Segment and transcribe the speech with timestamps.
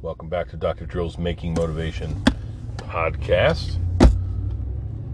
[0.00, 0.86] Welcome back to Dr.
[0.86, 2.14] Drill's Making Motivation
[2.76, 3.78] podcast.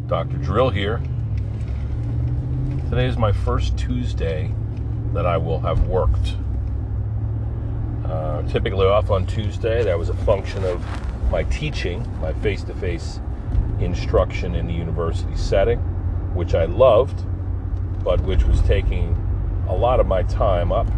[0.06, 0.36] Dr.
[0.36, 1.00] Drill here.
[2.90, 4.54] Today is my first Tuesday
[5.14, 6.36] that I will have worked.
[8.04, 9.82] Uh, typically off on Tuesday.
[9.82, 10.84] That was a function of
[11.30, 13.20] my teaching, my face to face
[13.80, 15.78] instruction in the university setting,
[16.34, 17.24] which I loved,
[18.04, 19.16] but which was taking
[19.66, 20.88] a lot of my time up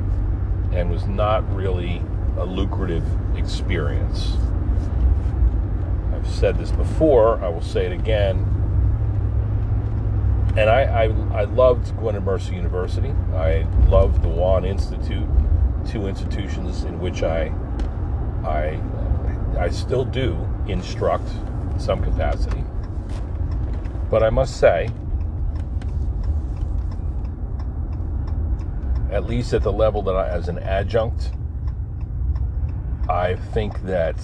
[0.73, 2.03] and was not really
[2.39, 3.05] a lucrative
[3.37, 4.37] experience.
[6.13, 8.53] I've said this before, I will say it again.
[10.57, 11.05] And I, I,
[11.41, 13.13] I loved Gwynedd Mercy University.
[13.35, 15.29] I loved the Won Institute,
[15.87, 17.53] two institutions in which I,
[18.45, 18.81] I,
[19.59, 21.29] I still do instruct
[21.73, 22.65] in some capacity.
[24.11, 24.89] But I must say,
[29.11, 31.33] at least at the level that I, as an adjunct,
[33.09, 34.17] I think that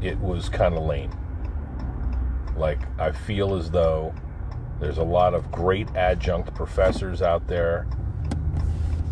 [0.00, 1.10] it was kind of lame.
[2.56, 4.14] Like, I feel as though
[4.78, 7.86] there's a lot of great adjunct professors out there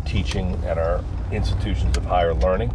[0.05, 2.73] teaching at our institutions of higher learning.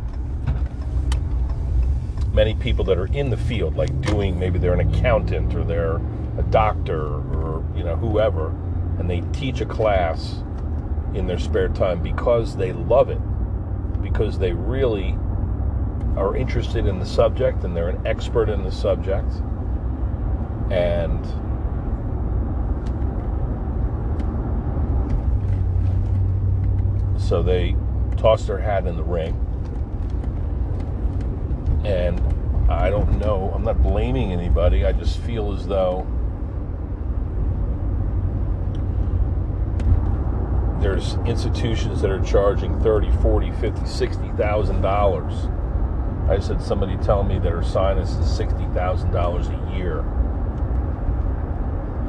[2.34, 5.96] Many people that are in the field, like doing, maybe they're an accountant or they're
[6.38, 8.48] a doctor or, you know, whoever,
[8.98, 10.42] and they teach a class
[11.14, 13.20] in their spare time because they love it,
[14.02, 15.16] because they really
[16.18, 19.32] are interested in the subject and they're an expert in the subject.
[20.70, 21.24] And
[27.20, 27.76] so they
[28.16, 29.34] toss their hat in the ring.
[31.84, 32.20] And
[32.68, 34.84] I don't know, I'm not blaming anybody.
[34.84, 36.04] I just feel as though
[40.80, 45.48] there's institutions that are charging 30 40 50 60000 dollars
[46.28, 50.04] i said somebody tell me that Ursinus is $60000 a year.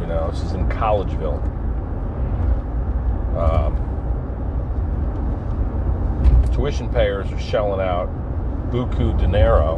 [0.02, 1.41] You know this is in collegeville.
[3.38, 3.75] Um,
[6.53, 8.09] tuition payers are shelling out
[8.69, 9.78] buku dinero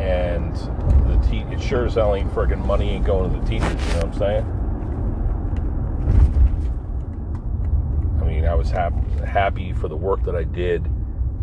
[0.00, 0.56] and
[1.08, 3.76] the te- it sure as hell ain't friggin' money ain't going to the teachers you
[3.76, 4.56] know what i'm saying?
[8.20, 10.89] I mean, I was happy for the work that I did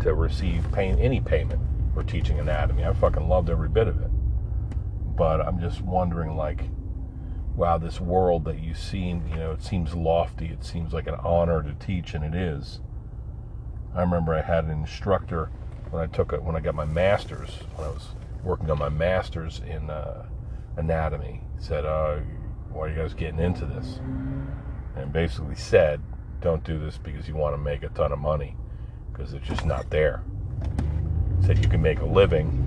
[0.00, 1.60] to receive any payment
[1.94, 2.84] for teaching anatomy.
[2.84, 4.10] I fucking loved every bit of it.
[5.16, 6.62] But I'm just wondering, like,
[7.56, 10.46] wow, this world that you see, you know, it seems lofty.
[10.46, 12.80] It seems like an honor to teach, and it is.
[13.94, 15.50] I remember I had an instructor
[15.90, 17.50] when I took it when I got my master's.
[17.74, 18.08] When I was
[18.44, 20.26] working on my master's in uh,
[20.76, 22.18] anatomy, said, uh,
[22.70, 23.98] "Why are you guys getting into this?"
[24.94, 26.00] And basically said,
[26.40, 28.56] don't do this because you want to make a ton of money
[29.18, 30.22] because it's just not there.
[31.44, 32.64] Said you can make a living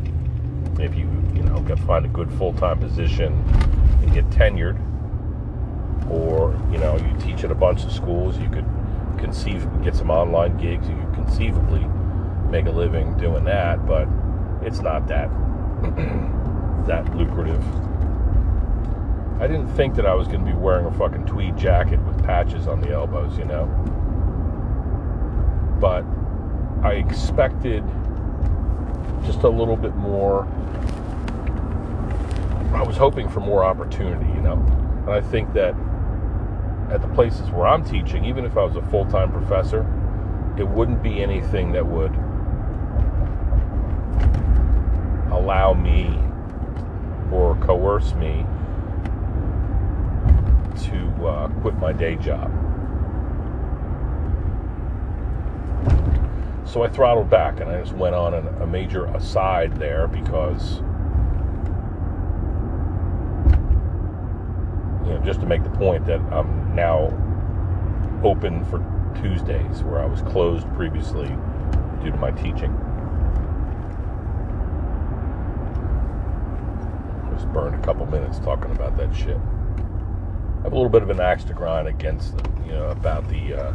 [0.80, 3.34] if you you know get find a good full time position
[4.02, 4.78] and get tenured,
[6.10, 8.38] or you know you teach at a bunch of schools.
[8.38, 8.66] You could
[9.18, 10.88] conceive get some online gigs.
[10.88, 11.86] You could conceivably
[12.50, 14.08] make a living doing that, but
[14.62, 15.30] it's not that
[16.88, 17.64] that lucrative.
[19.40, 22.24] I didn't think that I was going to be wearing a fucking tweed jacket with
[22.24, 23.66] patches on the elbows, you know.
[25.80, 26.06] But
[26.84, 27.84] I expected
[29.24, 30.48] just a little bit more.
[32.74, 34.54] I was hoping for more opportunity, you know.
[35.02, 35.76] And I think that
[36.90, 39.82] at the places where I'm teaching, even if I was a full time professor,
[40.58, 42.14] it wouldn't be anything that would
[45.32, 46.20] allow me
[47.32, 48.46] or coerce me
[50.84, 52.52] to uh, quit my day job.
[56.66, 60.78] So I throttled back and I just went on an, a major aside there because,
[65.06, 67.08] you know, just to make the point that I'm now
[68.24, 68.80] open for
[69.22, 71.28] Tuesdays where I was closed previously
[72.02, 72.72] due to my teaching.
[77.34, 79.38] Just burned a couple minutes talking about that shit.
[79.38, 82.36] I have a little bit of an axe to grind against,
[82.66, 83.74] you know, about the uh,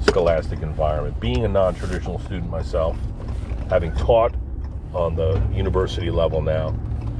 [0.00, 1.18] scholastic environment.
[1.20, 2.96] Being a non-traditional student myself,
[3.68, 4.34] having taught
[4.94, 6.74] on the university level now,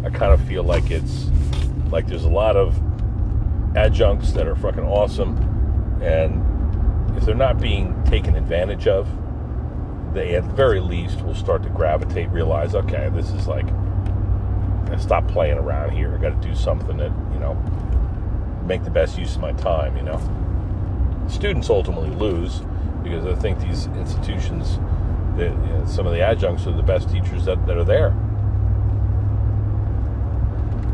[0.04, 1.30] I kind of feel like it's
[1.90, 2.80] like there's a lot of
[3.76, 5.36] adjuncts that are fucking awesome,
[6.02, 6.42] and
[7.16, 9.08] if they're not being taken advantage of,
[10.14, 13.66] they at the very least will start to gravitate, realize, okay, this is like,
[14.90, 16.14] I stop playing around here.
[16.14, 17.54] I got to do something that you know
[18.66, 20.20] make the best use of my time, you know.
[21.28, 22.62] Students ultimately lose
[23.02, 24.78] because I think these institutions
[25.36, 28.10] you know, some of the adjuncts are the best teachers that, that are there.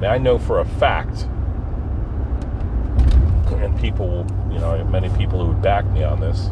[0.01, 1.27] Now, I know for a fact,
[3.53, 6.51] and people, you know, many people who would back me on this,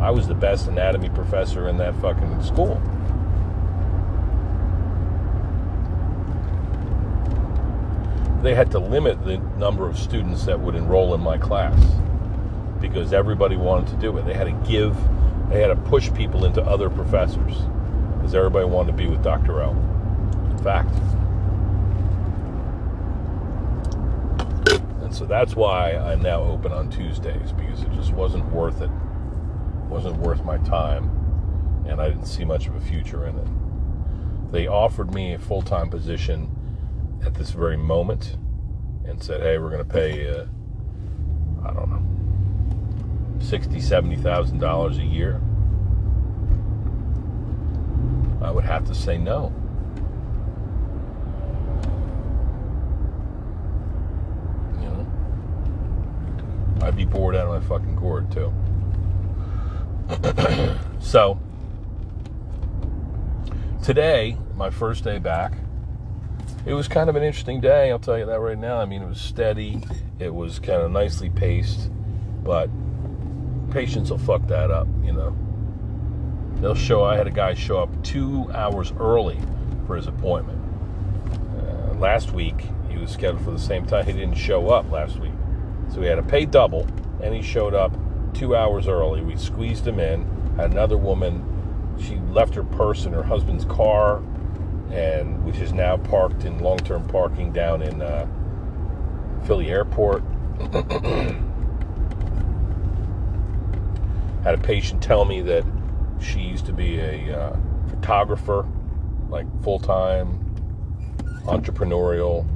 [0.00, 2.80] I was the best anatomy professor in that fucking school.
[8.42, 11.80] They had to limit the number of students that would enroll in my class
[12.88, 14.26] because everybody wanted to do it.
[14.26, 14.96] They had to give,
[15.48, 17.56] they had to push people into other professors
[18.16, 19.62] because everybody wanted to be with Dr.
[19.62, 19.70] O.
[19.70, 20.94] In fact.
[25.02, 28.90] And so that's why I'm now open on Tuesdays because it just wasn't worth it.
[28.90, 31.10] it wasn't worth my time,
[31.86, 34.52] and I didn't see much of a future in it.
[34.52, 36.50] They offered me a full time position
[37.24, 38.36] at this very moment
[39.04, 40.46] and said, hey, we're going to pay, uh,
[41.64, 42.13] I don't know,
[43.44, 45.40] sixty, seventy thousand dollars a year.
[48.40, 49.52] I would have to say no.
[54.80, 55.06] You know,
[56.82, 58.52] I'd be bored out of my fucking cord too.
[61.00, 61.38] so
[63.82, 65.52] today, my first day back,
[66.66, 67.90] it was kind of an interesting day.
[67.90, 68.78] I'll tell you that right now.
[68.78, 69.82] I mean, it was steady.
[70.18, 71.90] It was kind of nicely paced,
[72.42, 72.70] but
[73.74, 74.86] patients will fuck that up.
[75.02, 75.36] You know,
[76.60, 77.04] they'll show.
[77.04, 79.38] I had a guy show up two hours early
[79.86, 80.62] for his appointment.
[81.58, 84.06] Uh, last week he was scheduled for the same time.
[84.06, 85.32] He didn't show up last week,
[85.92, 86.86] so we had to pay double,
[87.20, 87.92] and he showed up
[88.32, 89.20] two hours early.
[89.20, 90.24] We squeezed him in.
[90.56, 91.50] Had another woman.
[92.00, 94.22] She left her purse in her husband's car
[94.92, 98.26] and which is now parked in long-term parking down in uh,
[99.46, 100.22] Philly Airport.
[104.44, 105.64] Had a patient tell me that
[106.20, 107.56] she used to be a uh,
[107.88, 108.64] photographer,
[109.28, 110.38] like full-time
[111.46, 112.46] entrepreneurial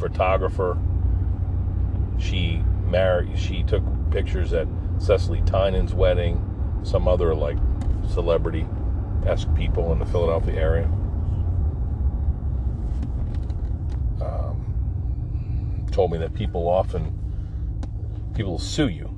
[0.00, 0.76] photographer.
[2.18, 3.38] She married.
[3.38, 4.66] She took pictures at
[4.98, 6.42] Cecily Tynan's wedding,
[6.82, 7.58] some other like
[8.08, 10.90] celebrity-esque people in the Philadelphia area.
[15.96, 17.10] told me that people often
[18.34, 19.15] people sue you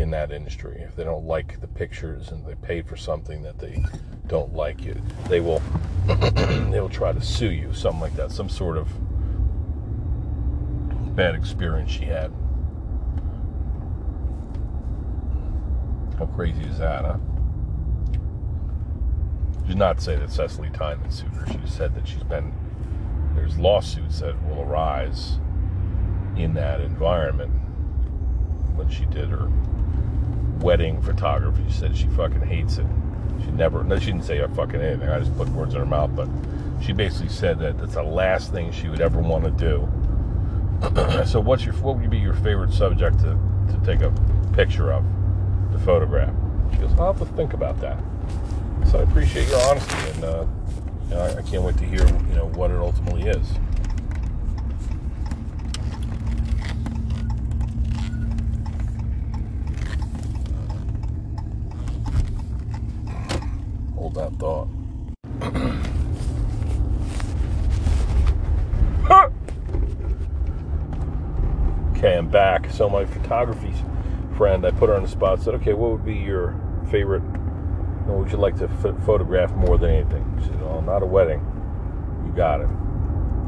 [0.00, 0.80] in that industry.
[0.80, 3.84] If they don't like the pictures and they paid for something that they
[4.30, 4.94] don't like you
[5.28, 5.60] they will
[6.06, 8.88] they will try to sue you something like that some sort of
[11.16, 12.32] bad experience she had.
[16.16, 17.16] How crazy is that huh?
[19.62, 21.46] She did not say that Cecily Tynan sued her.
[21.46, 22.54] She said that she's been
[23.34, 25.38] there's lawsuits that will arise
[26.36, 27.50] in that environment.
[28.76, 29.50] When she did her
[30.60, 32.86] wedding photography, she said she fucking hates it.
[33.42, 35.08] She never, no, she didn't say fucking anything.
[35.08, 36.28] I just put words in her mouth, but
[36.82, 39.88] she basically said that that's the last thing she would ever want to do.
[41.26, 43.38] so, what's your, what would be your favorite subject to,
[43.70, 44.12] to take a
[44.54, 45.04] picture of,
[45.72, 46.34] to photograph?
[46.72, 47.98] She goes, I'll have to think about that.
[48.90, 50.24] So I appreciate your honesty and.
[50.24, 50.46] Uh,
[51.12, 53.44] I can't wait to hear you know what it ultimately is.
[63.96, 64.68] Hold that thought.
[71.96, 72.70] okay, I'm back.
[72.70, 73.74] So my photography
[74.36, 75.42] friend, I put her on the spot.
[75.42, 76.54] Said, "Okay, what would be your
[76.90, 77.24] favorite
[78.10, 80.38] what would you like to f- photograph more than anything?
[80.40, 81.40] She said, Oh, not a wedding.
[82.26, 82.68] You got it.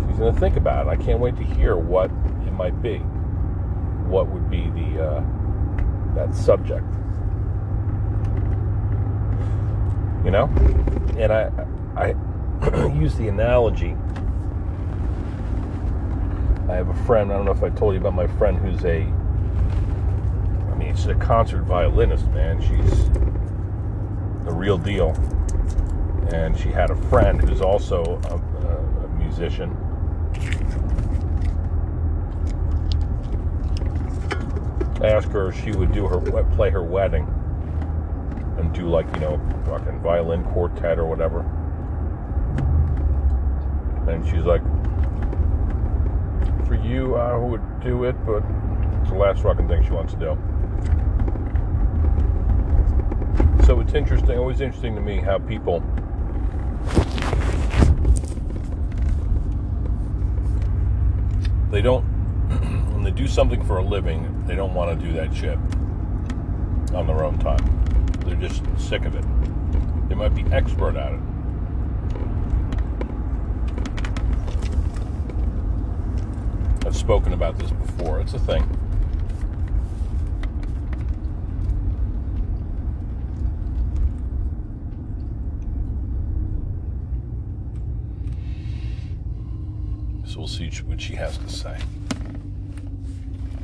[0.08, 0.90] She's to think about it.
[0.90, 2.10] I can't wait to hear what
[2.46, 2.98] it might be.
[4.08, 5.24] What would be the uh,
[6.14, 6.86] that subject?
[10.24, 10.44] You know,
[11.18, 11.50] and I
[11.96, 12.14] I
[12.94, 13.96] use the analogy.
[16.68, 17.32] I have a friend.
[17.32, 19.02] I don't know if I told you about my friend who's a.
[20.70, 22.60] I mean, she's a concert violinist, man.
[22.60, 23.08] She's
[24.44, 25.10] the real deal.
[26.32, 29.76] And she had a friend who's also a, a musician.
[35.02, 36.20] I asked her if she would do her
[36.54, 37.26] play her wedding
[38.72, 41.40] do like you know fucking violin quartet or whatever.
[44.10, 44.62] And she's like,
[46.66, 48.42] for you, I would do it, but
[49.00, 50.38] it's the last fucking thing she wants to do.
[53.64, 55.80] So it's interesting, always interesting to me how people
[61.70, 62.02] they don't
[62.92, 65.58] when they do something for a living, they don't want to do that shit.
[66.94, 67.81] on their own time.
[68.24, 69.24] They're just sick of it.
[70.08, 71.20] They might be expert at it.
[76.84, 78.20] I've spoken about this before.
[78.20, 78.62] It's a thing.
[90.26, 91.78] So we'll see what she has to say.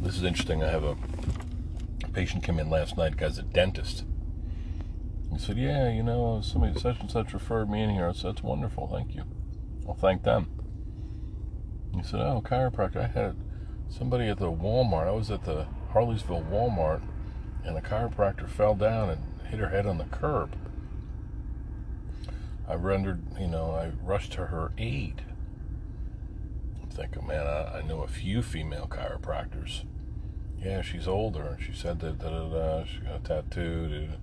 [0.03, 0.63] This is interesting.
[0.63, 0.97] I have a
[2.13, 3.17] patient come in last night.
[3.17, 4.05] Guy's a dentist.
[5.39, 8.09] He said, "Yeah, you know, somebody such and such referred me in here.
[8.09, 8.89] I said, that's wonderful.
[8.89, 9.23] Thank you.
[9.87, 10.49] I'll thank them."
[11.95, 12.97] He said, "Oh, chiropractor.
[12.97, 13.37] I had
[13.89, 15.07] somebody at the Walmart.
[15.07, 17.03] I was at the Harleysville Walmart,
[17.65, 20.57] and a chiropractor fell down and hit her head on the curb.
[22.67, 25.23] I rendered, you know, I rushed to her aid.
[26.83, 29.85] I'm thinking, man, I, I know a few female chiropractors.
[30.61, 34.19] Yeah, she's older, and she said that she got tattooed.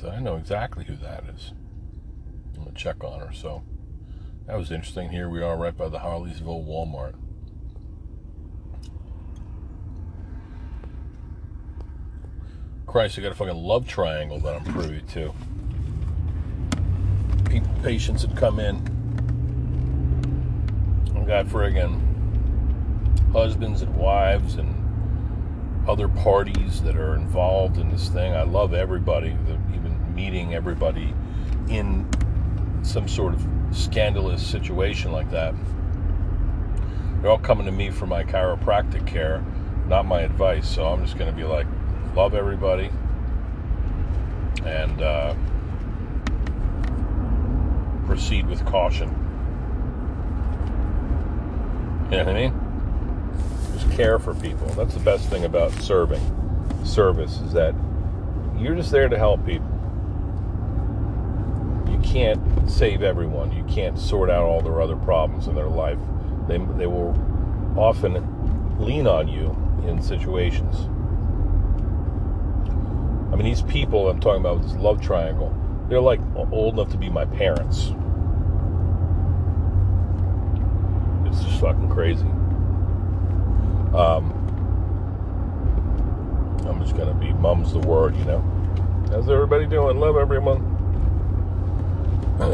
[0.00, 1.52] So I know exactly who that is.
[2.56, 3.32] I'm gonna check on her.
[3.32, 3.62] So
[4.46, 5.10] that was interesting.
[5.10, 7.14] Here we are, right by the Harleysville Walmart.
[12.86, 15.34] Christ, I got a fucking love triangle that I'm privy to.
[17.82, 18.76] Patients that come in.
[21.16, 22.00] I got friggin'
[23.32, 28.32] husbands and wives and other parties that are involved in this thing.
[28.34, 29.36] I love everybody,
[30.14, 31.14] meeting everybody
[31.68, 32.08] in
[32.82, 35.54] some sort of scandalous situation like that.
[37.20, 39.42] They're all coming to me for my chiropractic care,
[39.88, 40.68] not my advice.
[40.68, 41.66] So I'm just going to be like,
[42.14, 42.90] love everybody,
[44.64, 45.34] and uh,
[48.06, 49.08] proceed with caution.
[52.10, 52.60] You know what I mean?
[53.72, 54.68] Just care for people.
[54.68, 56.20] That's the best thing about serving,
[56.84, 57.74] service, is that
[58.58, 59.73] you're just there to help people.
[62.04, 63.50] Can't save everyone.
[63.50, 65.98] You can't sort out all their other problems in their life.
[66.46, 67.12] They, they will
[67.76, 69.56] often lean on you
[69.88, 70.88] in situations.
[73.32, 75.52] I mean, these people I'm talking about, this love triangle,
[75.88, 76.20] they're like
[76.52, 77.92] old enough to be my parents.
[81.26, 82.26] It's just fucking crazy.
[83.92, 84.30] Um,
[86.68, 88.40] I'm just gonna be mum's the word, you know.
[89.10, 89.98] How's everybody doing?
[89.98, 90.73] Love everyone.
[92.40, 92.46] I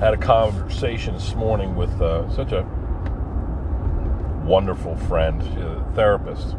[0.00, 2.62] had a conversation this morning with uh, such a
[4.44, 6.56] wonderful friend, a therapist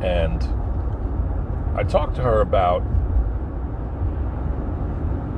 [0.00, 0.42] and
[1.76, 2.82] I talked to her about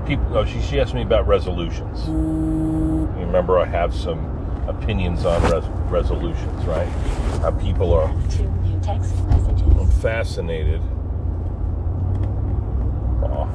[0.07, 0.39] people.
[0.39, 2.07] Oh, she, she asked me about resolutions.
[2.07, 4.21] You remember, I have some
[4.69, 6.89] opinions on res, resolutions, right?
[7.41, 8.09] How people are.
[8.31, 9.63] Two new text messages.
[9.63, 10.81] I'm fascinated.
[13.25, 13.49] Oh,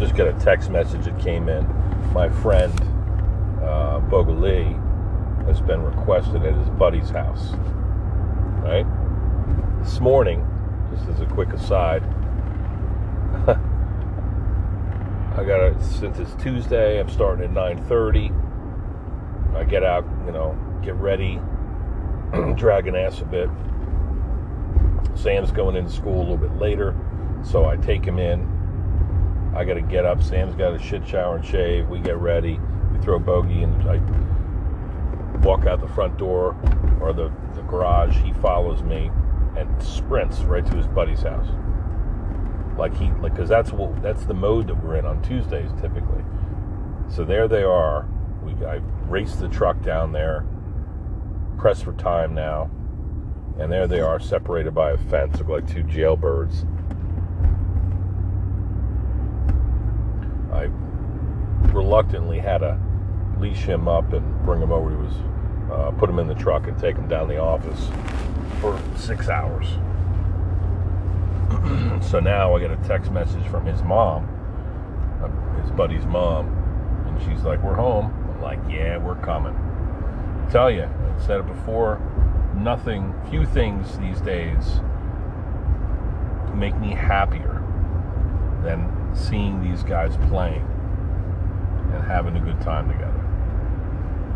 [0.00, 1.64] just got a text message that came in.
[2.12, 2.72] My friend
[3.62, 4.00] uh,
[5.46, 7.52] has been requested at his buddy's house,
[8.64, 8.86] right?
[9.82, 10.46] this morning,
[10.90, 12.02] just as a quick aside,
[15.36, 19.56] I got to since it's Tuesday, I'm starting at 9:30.
[19.56, 21.40] I get out, you know, get ready,
[22.56, 23.48] drag an ass a bit.
[25.14, 26.94] Sam's going into school a little bit later,
[27.42, 28.49] so I take him in.
[29.54, 30.22] I got to get up.
[30.22, 31.88] Sam's got a shit shower and shave.
[31.88, 32.60] We get ready.
[32.92, 33.98] We throw a bogey and I
[35.44, 36.56] walk out the front door
[37.00, 38.16] or the, the garage.
[38.18, 39.10] He follows me
[39.56, 41.48] and sprints right to his buddy's house.
[42.78, 46.24] Like he, like, because that's what that's the mode that we're in on Tuesdays typically.
[47.08, 48.08] So there they are.
[48.42, 50.46] We I race the truck down there,
[51.58, 52.70] press for time now,
[53.58, 56.64] and there they are, separated by a fence, look like two jailbirds.
[60.52, 60.68] I
[61.72, 62.78] reluctantly had to
[63.38, 64.90] leash him up and bring him over.
[64.90, 65.14] He was
[65.72, 67.88] uh, put him in the truck and take him down the office
[68.60, 69.66] for six hours.
[72.04, 74.28] so now I get a text message from his mom,
[75.22, 76.46] uh, his buddy's mom,
[77.06, 81.40] and she's like, "We're home." I'm like, "Yeah, we're coming." I tell you, I said
[81.40, 82.00] it before.
[82.56, 84.80] Nothing, few things these days
[86.54, 87.62] make me happier
[88.62, 90.66] than seeing these guys playing
[92.00, 93.20] and having a good time together.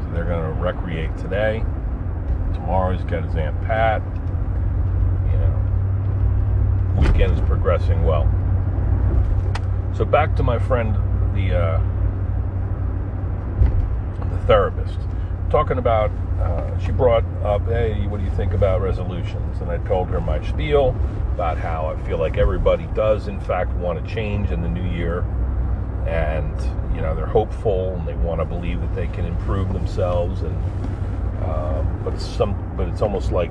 [0.02, 1.64] So they're going to recreate today.
[2.52, 4.02] Tomorrow he's got his Aunt Pat.
[5.30, 8.30] You know, weekend is progressing well.
[9.97, 10.94] So back to my friend,
[11.35, 11.80] the uh,
[14.30, 14.99] the therapist,
[15.50, 16.11] talking about.
[16.40, 19.61] Uh, she brought up, hey, what do you think about resolutions?
[19.61, 20.94] And I told her my spiel
[21.33, 24.83] about how I feel like everybody does, in fact, want to change in the new
[24.83, 25.25] year.
[26.06, 26.54] And,
[26.94, 30.42] you know, they're hopeful and they want to believe that they can improve themselves.
[30.42, 30.56] And,
[31.44, 33.50] um, but it's some, but it's almost like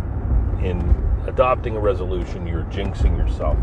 [0.61, 0.79] in
[1.27, 3.57] adopting a resolution, you're jinxing yourself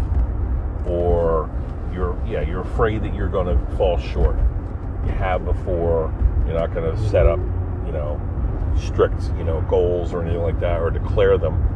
[0.87, 1.51] or
[1.93, 4.37] you're, yeah, you're afraid that you're going to fall short.
[5.07, 6.13] You have before,
[6.47, 7.39] you're not going to set up,
[7.87, 8.21] you know,
[8.79, 11.67] strict, you know, goals or anything like that, or declare them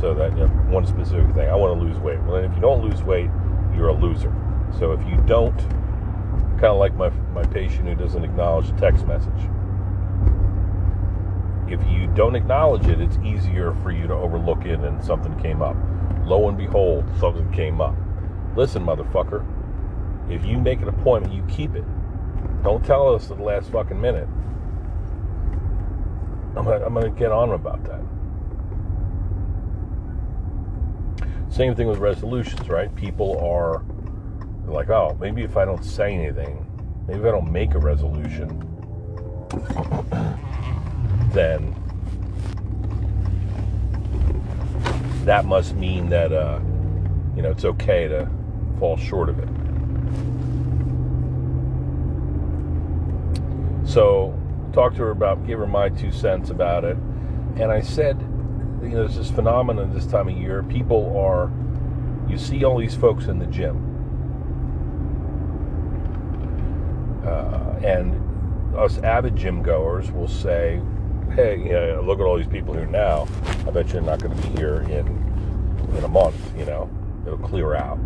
[0.00, 1.48] so that you know one specific thing.
[1.48, 2.20] I want to lose weight.
[2.22, 3.30] Well, if you don't lose weight,
[3.74, 4.32] you're a loser.
[4.78, 5.54] So if you don't,
[6.64, 9.50] kind of like my my patient who doesn't acknowledge a text message.
[11.68, 15.60] If you don't acknowledge it, it's easier for you to overlook it and something came
[15.60, 15.76] up.
[16.24, 17.94] Lo and behold, something came up.
[18.56, 19.44] Listen, motherfucker,
[20.30, 21.84] if you make an appointment, you keep it.
[22.62, 24.26] Don't tell us at the last fucking minute.
[26.56, 28.00] I'm gonna, I'm gonna get on about that.
[31.50, 32.94] Same thing with resolutions, right?
[32.96, 33.84] People are
[34.66, 36.66] like, oh, maybe if I don't say anything,
[37.06, 38.48] maybe if I don't make a resolution,
[41.32, 41.74] then
[45.24, 46.60] that must mean that uh,
[47.34, 48.28] you know it's okay to
[48.78, 49.48] fall short of it.
[53.88, 54.38] So
[54.72, 56.96] talked to her about, gave her my two cents about it,
[57.56, 58.20] and I said,
[58.82, 60.62] you know, there's this phenomenon this time of year.
[60.64, 61.50] People are,
[62.28, 63.76] you see all these folks in the gym,
[67.24, 70.80] uh, and us avid gym goers will say,
[71.34, 73.28] "Hey, you know, look at all these people here now.
[73.66, 75.06] I bet you're not going to be here in
[75.96, 76.36] in a month.
[76.58, 76.90] You know,
[77.26, 77.98] it'll clear out."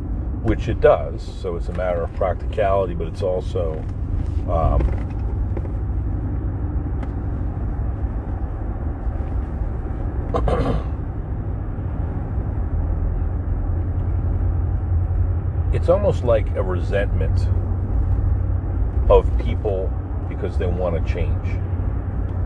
[0.42, 1.22] Which it does.
[1.22, 3.82] So it's a matter of practicality, but it's also
[4.48, 4.80] um,
[15.72, 17.48] it's almost like a resentment
[19.08, 19.90] of people
[20.28, 21.60] because they want to change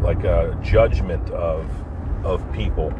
[0.02, 1.66] like a judgment of
[2.24, 2.90] of people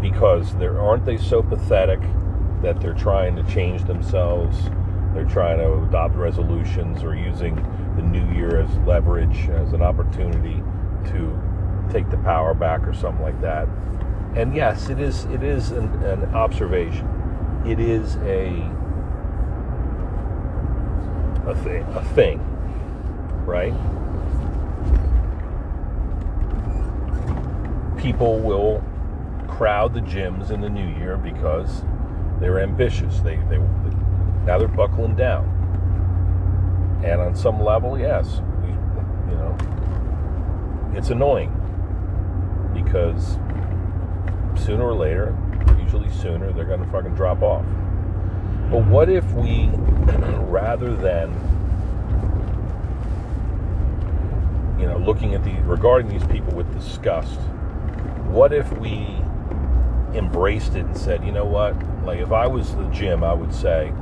[0.00, 2.00] because there aren't they so pathetic
[2.62, 4.70] that they're trying to change themselves
[5.14, 7.56] they're trying to adopt resolutions or using
[7.96, 10.62] the new year as leverage as an opportunity
[11.06, 11.40] to
[11.90, 13.66] take the power back or something like that.
[14.36, 17.08] And yes, it is it is an, an observation.
[17.66, 18.70] It is a
[21.48, 22.38] a thing, a thing,
[23.46, 23.72] right?
[27.98, 28.84] People will
[29.48, 31.82] crowd the gyms in the new year because
[32.38, 33.20] they're ambitious.
[33.20, 33.58] They they
[34.44, 35.54] now they're buckling down.
[37.04, 39.56] And on some level, yes, we, you know,
[40.94, 41.52] it's annoying
[42.74, 43.38] because
[44.56, 45.36] sooner or later,
[45.80, 47.64] usually sooner, they're going to fucking drop off.
[48.70, 49.70] But what if we,
[50.46, 51.32] rather than,
[54.78, 57.40] you know, looking at the, regarding these people with disgust,
[58.28, 59.16] what if we
[60.14, 63.54] embraced it and said, you know what, like if I was the gym, I would
[63.54, 63.92] say,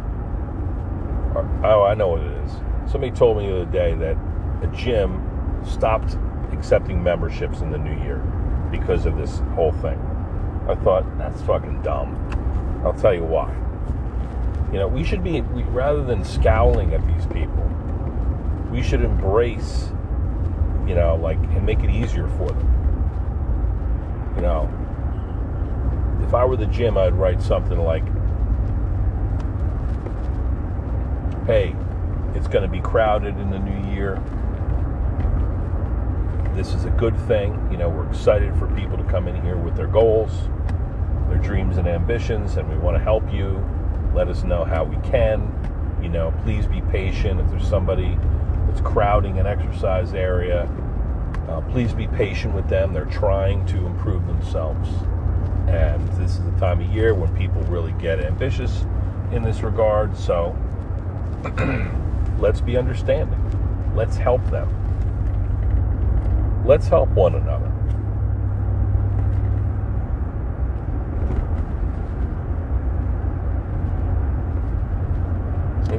[1.37, 2.53] uh, oh, I know what it is.
[2.91, 4.17] Somebody told me the other day that
[4.63, 5.23] a gym
[5.65, 6.17] stopped
[6.53, 8.19] accepting memberships in the new year
[8.71, 9.99] because of this whole thing.
[10.69, 12.17] I thought that's fucking dumb.
[12.85, 13.66] I'll tell you why.
[14.73, 17.65] You know, we should be we, rather than scowling at these people,
[18.71, 19.89] we should embrace,
[20.87, 24.33] you know, like and make it easier for them.
[24.37, 28.05] You know, if I were the gym, I'd write something like,
[31.47, 31.75] "Hey,
[32.35, 34.21] it's going to be crowded in the new year
[36.57, 37.69] this is a good thing.
[37.71, 40.49] You know, we're excited for people to come in here with their goals,
[41.29, 43.63] their dreams and ambitions, and we want to help you.
[44.17, 45.53] Let us know how we can.
[46.03, 47.39] You know, please be patient.
[47.39, 48.19] If there's somebody
[48.67, 50.69] that's crowding an exercise area,
[51.49, 52.93] uh, please be patient with them.
[52.93, 54.89] They're trying to improve themselves.
[55.69, 58.85] And this is the time of year when people really get ambitious
[59.31, 60.17] in this regard.
[60.17, 60.57] So
[62.41, 63.41] let's be understanding.
[63.95, 64.69] Let's help them
[66.67, 67.73] Let's help one another.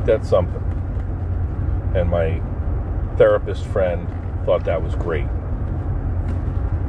[0.08, 0.64] That's something.
[1.96, 2.42] And my
[3.18, 4.08] therapist friend
[4.46, 5.28] thought that was great.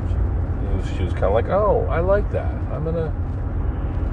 [0.09, 2.53] She was, she was kind of like, "Oh, I like that.
[2.73, 3.13] I'm gonna,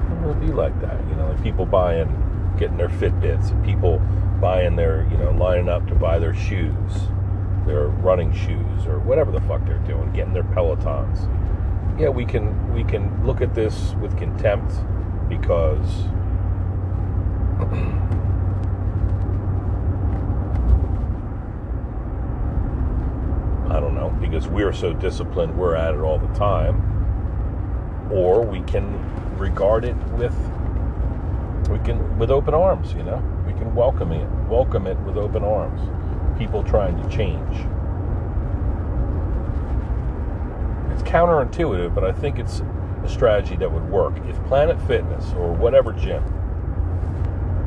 [0.09, 2.09] I'm gonna be like that." You know, like people buying,
[2.57, 3.99] getting their Fitbits, and people
[4.41, 7.07] buying their, you know, lining up to buy their shoes
[7.65, 11.27] their running shoes or whatever the fuck they're doing, getting their pelotons.
[11.99, 14.73] Yeah, we can we can look at this with contempt
[15.27, 15.87] because
[24.29, 26.81] Because we're so disciplined, we're at it all the time.
[28.11, 30.35] Or we can regard it with
[31.69, 33.23] we can with open arms, you know.
[33.45, 35.79] We can welcome it, welcome it with open arms.
[36.39, 37.55] People trying to change.
[40.91, 42.61] It's counterintuitive, but I think it's
[43.03, 44.15] a strategy that would work.
[44.27, 46.23] If Planet Fitness or whatever gym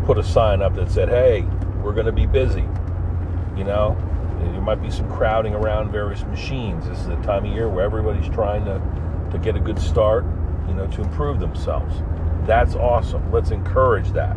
[0.04, 1.42] put a sign up that said, "Hey,
[1.82, 2.64] we're going to be busy,"
[3.56, 3.96] you know,
[4.40, 6.86] there might be some crowding around various machines.
[6.88, 8.80] This is the time of year where everybody's trying to,
[9.32, 10.24] to get a good start,
[10.66, 12.02] you know, to improve themselves.
[12.46, 13.30] That's awesome.
[13.32, 14.36] Let's encourage that.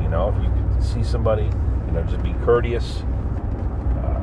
[0.00, 3.02] You know, if you see somebody, you know, just be courteous.
[4.02, 4.20] Uh,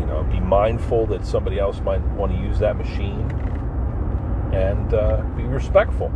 [0.00, 3.30] you know, be mindful that somebody else might want to use that machine,
[4.52, 6.12] and uh, be respectful.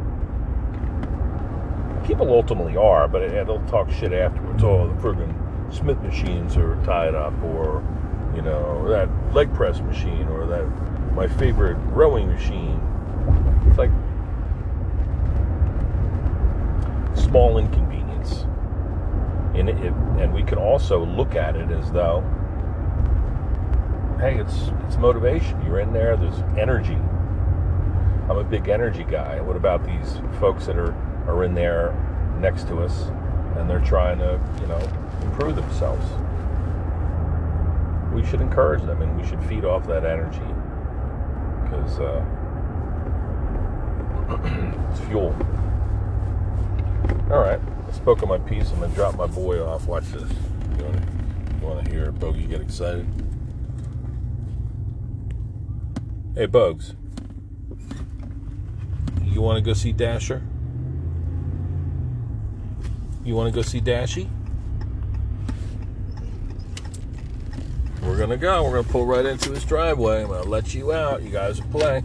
[2.06, 4.62] People ultimately are, but they'll talk shit afterwards.
[4.64, 5.41] Oh, the friggin'
[5.72, 7.82] Smith machines are tied up, or
[8.36, 10.64] you know that leg press machine, or that
[11.14, 12.80] my favorite rowing machine.
[13.68, 13.90] It's like
[17.14, 18.44] small inconvenience,
[19.54, 22.20] and it, and we can also look at it as though,
[24.20, 25.60] hey, it's it's motivation.
[25.64, 26.16] You're in there.
[26.16, 26.98] There's energy.
[28.28, 29.40] I'm a big energy guy.
[29.40, 30.94] What about these folks that are
[31.26, 31.94] are in there
[32.40, 33.08] next to us,
[33.56, 34.80] and they're trying to, you know,
[35.22, 36.04] improve themselves.
[38.12, 40.42] We should encourage them and we should feed off that energy
[41.64, 42.24] because uh,
[44.90, 45.34] it's fuel.
[47.30, 48.70] All right, I spoke of my piece.
[48.70, 49.86] I'm gonna drop my boy off.
[49.86, 50.30] Watch this.
[50.78, 51.02] You want to,
[51.60, 53.06] you want to hear Bogey get excited?
[56.34, 56.94] Hey, Bugs.
[59.22, 60.42] You want to go see Dasher?
[63.24, 64.28] You want to go see Dashy?
[68.02, 68.64] We're gonna go.
[68.64, 70.22] We're gonna pull right into his driveway.
[70.22, 71.22] I'm gonna let you out.
[71.22, 72.02] You guys will play.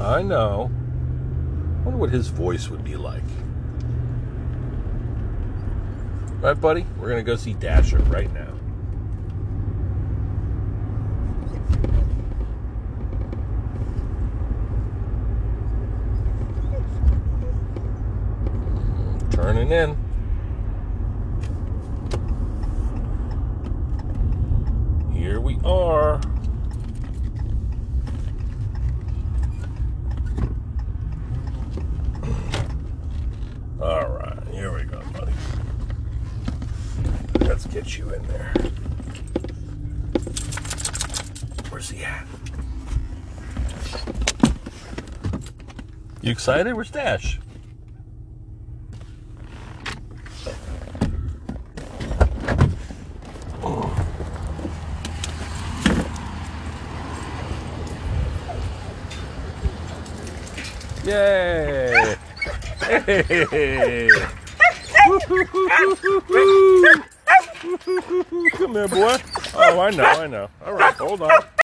[0.00, 0.70] I know.
[0.70, 3.22] I wonder what his voice would be like.
[6.40, 6.86] Right, buddy?
[6.98, 8.48] We're gonna go see Dasher right now.
[19.30, 19.96] Turning in.
[25.12, 26.20] Here we are.
[33.80, 35.32] All right, here we go, buddy.
[37.40, 38.52] Let's get you in there.
[41.68, 42.26] Where's he at?
[46.20, 46.74] You excited?
[46.74, 47.38] Where's Dash?
[61.04, 62.16] Yay!
[66.72, 67.02] Hey!
[68.52, 69.16] Come here, boy.
[69.54, 70.48] Oh, I know, I know.
[70.64, 71.42] All right, hold on.